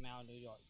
Mount 0.00 0.28
New 0.28 0.34
York. 0.34 0.60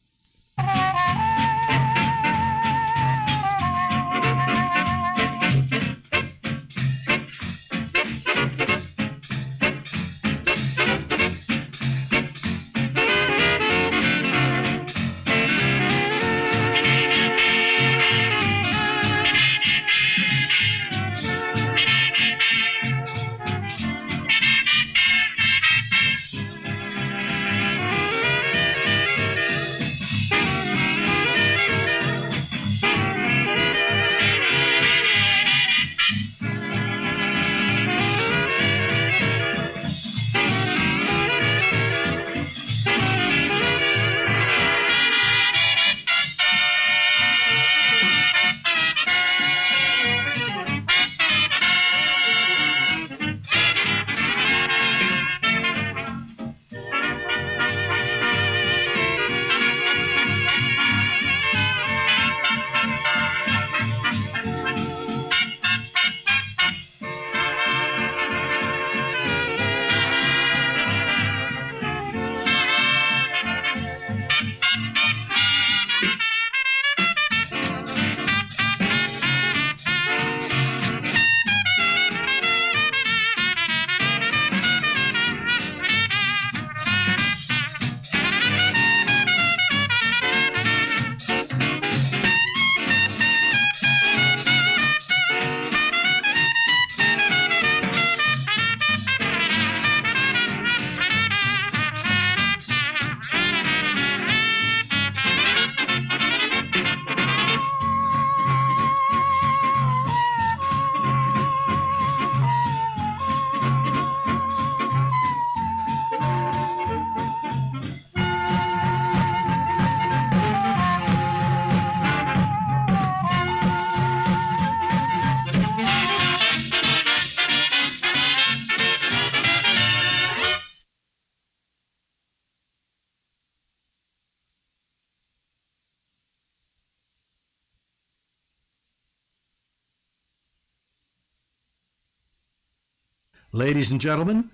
Ladies 143.53 143.91
and 143.91 143.99
gentlemen, 143.99 144.51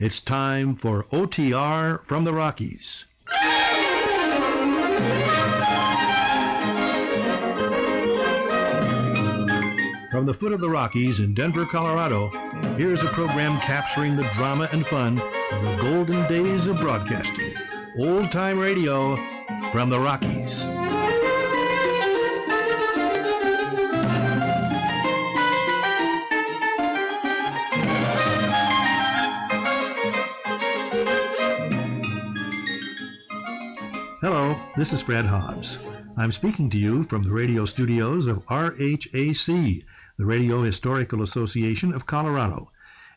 it's 0.00 0.18
time 0.18 0.74
for 0.74 1.04
OTR 1.12 2.04
from 2.06 2.24
the 2.24 2.32
Rockies. 2.32 3.04
From 10.10 10.26
the 10.26 10.34
foot 10.34 10.52
of 10.52 10.60
the 10.60 10.68
Rockies 10.68 11.20
in 11.20 11.34
Denver, 11.34 11.66
Colorado, 11.66 12.30
here's 12.76 13.04
a 13.04 13.06
program 13.06 13.60
capturing 13.60 14.16
the 14.16 14.28
drama 14.34 14.68
and 14.72 14.84
fun 14.84 15.20
of 15.52 15.62
the 15.62 15.76
golden 15.80 16.26
days 16.26 16.66
of 16.66 16.78
broadcasting. 16.78 17.54
Old 17.96 18.32
time 18.32 18.58
radio 18.58 19.14
from 19.70 19.88
the 19.88 20.00
Rockies. 20.00 20.64
Hello, 34.22 34.56
this 34.76 34.92
is 34.92 35.00
Fred 35.00 35.24
Hobbs. 35.24 35.78
I'm 36.16 36.30
speaking 36.30 36.70
to 36.70 36.78
you 36.78 37.02
from 37.02 37.24
the 37.24 37.32
radio 37.32 37.66
studios 37.66 38.28
of 38.28 38.46
RHAC, 38.46 39.84
the 40.16 40.24
Radio 40.24 40.62
Historical 40.62 41.24
Association 41.24 41.92
of 41.92 42.06
Colorado. 42.06 42.70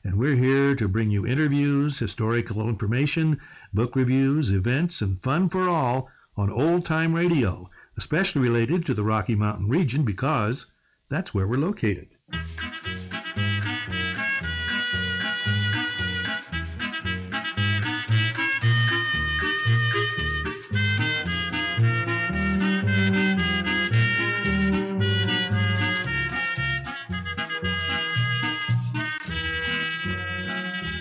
And 0.04 0.18
we're 0.18 0.36
here 0.36 0.74
to 0.74 0.88
bring 0.88 1.12
you 1.12 1.28
interviews, 1.28 2.00
historical 2.00 2.68
information, 2.68 3.40
book 3.72 3.96
reviews, 3.96 4.50
events, 4.50 5.00
and 5.00 5.22
fun 5.22 5.48
for 5.48 5.70
all 5.70 6.10
on 6.36 6.50
old 6.50 6.88
time 6.88 7.14
radio, 7.14 7.70
especially 7.98 8.42
related 8.42 8.88
to 8.88 8.96
the 8.96 9.04
Rocky 9.04 9.36
Mountain 9.36 9.70
region 9.70 10.06
because 10.06 10.66
that's 11.08 11.36
where 11.36 11.46
we're 11.46 11.60
located. 11.60 12.15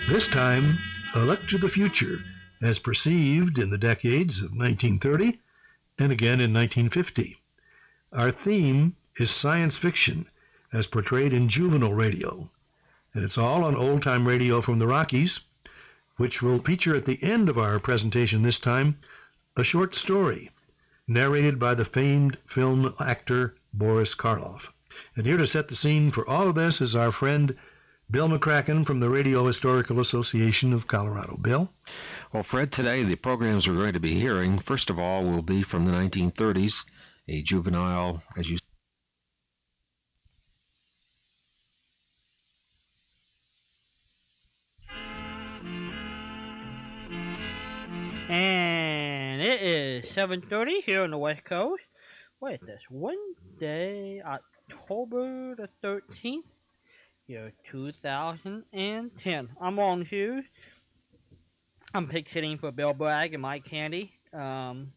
This 0.07 0.27
time, 0.27 0.77
a 1.15 1.25
look 1.25 1.47
to 1.47 1.57
the 1.57 1.67
future, 1.67 2.23
as 2.61 2.77
perceived 2.77 3.57
in 3.57 3.71
the 3.71 3.77
decades 3.79 4.37
of 4.37 4.51
1930 4.51 5.39
and 5.97 6.11
again 6.11 6.39
in 6.39 6.53
1950. 6.53 7.41
Our 8.13 8.29
theme 8.29 8.95
is 9.17 9.31
science 9.31 9.77
fiction, 9.77 10.27
as 10.71 10.85
portrayed 10.85 11.33
in 11.33 11.49
juvenile 11.49 11.95
radio, 11.95 12.51
and 13.15 13.23
it's 13.23 13.39
all 13.39 13.63
on 13.63 13.75
old 13.75 14.03
time 14.03 14.27
radio 14.27 14.61
from 14.61 14.77
the 14.77 14.85
Rockies, 14.85 15.39
which 16.17 16.39
will 16.39 16.59
feature 16.59 16.95
at 16.95 17.05
the 17.05 17.23
end 17.23 17.49
of 17.49 17.57
our 17.57 17.79
presentation 17.79 18.43
this 18.43 18.59
time 18.59 18.97
a 19.57 19.63
short 19.63 19.95
story 19.95 20.51
narrated 21.07 21.57
by 21.57 21.73
the 21.73 21.83
famed 21.83 22.37
film 22.45 22.93
actor 22.99 23.55
Boris 23.73 24.13
Karloff. 24.13 24.71
And 25.15 25.25
here 25.25 25.37
to 25.37 25.47
set 25.47 25.67
the 25.67 25.75
scene 25.75 26.11
for 26.11 26.29
all 26.29 26.47
of 26.47 26.55
this 26.55 26.79
is 26.79 26.95
our 26.95 27.11
friend 27.11 27.57
Bill 28.09 28.29
McCracken 28.29 28.85
from 28.85 28.99
the 28.99 29.09
Radio 29.09 29.47
Historical 29.47 29.99
Association 29.99 30.73
of 30.73 30.85
Colorado. 30.85 31.37
Bill? 31.37 31.73
Well, 32.31 32.43
Fred, 32.43 32.71
today 32.71 33.03
the 33.03 33.15
programs 33.15 33.67
we're 33.67 33.73
going 33.73 33.93
to 33.93 33.99
be 33.99 34.19
hearing, 34.19 34.59
first 34.59 34.91
of 34.91 34.99
all, 34.99 35.23
will 35.23 35.41
be 35.41 35.63
from 35.63 35.85
the 35.85 35.91
1930s, 35.91 36.85
a 37.27 37.41
juvenile, 37.41 38.21
as 38.37 38.47
you 38.47 38.59
And 48.29 49.41
it 49.41 49.61
is 49.61 50.05
7.30 50.05 50.83
here 50.85 51.03
on 51.03 51.11
the 51.11 51.17
West 51.17 51.43
Coast. 51.43 51.83
What 52.37 52.53
is 52.53 52.59
this? 52.61 52.81
Wednesday, 52.89 54.21
October 54.21 55.55
the 55.55 55.69
13th, 55.83 56.43
year 57.27 57.51
2010. 57.63 59.49
I'm 59.59 59.75
Walden 59.75 60.05
Hughes. 60.05 60.45
I'm 61.93 62.11
sitting 62.31 62.57
for 62.57 62.71
Bill 62.71 62.93
Bragg 62.93 63.33
and 63.33 63.41
Mike 63.41 63.65
Candy. 63.65 64.11
Um, 64.31 64.91